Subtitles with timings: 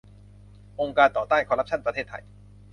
[0.79, 2.23] องค์การต่อต้านคอร์รัปชั่นประเทศไทย